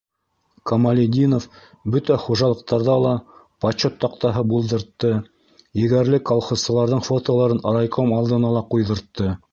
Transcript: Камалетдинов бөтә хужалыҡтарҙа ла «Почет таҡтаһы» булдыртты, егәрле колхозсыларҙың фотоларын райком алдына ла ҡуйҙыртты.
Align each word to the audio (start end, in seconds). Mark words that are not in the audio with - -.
Камалетдинов 0.69 1.43
бөтә 1.95 2.15
хужалыҡтарҙа 2.23 2.95
ла 3.03 3.11
«Почет 3.65 3.99
таҡтаһы» 4.05 4.45
булдыртты, 4.53 5.13
егәрле 5.83 6.23
колхозсыларҙың 6.33 7.07
фотоларын 7.11 7.65
райком 7.79 8.13
алдына 8.21 8.57
ла 8.59 8.69
ҡуйҙыртты. 8.75 9.33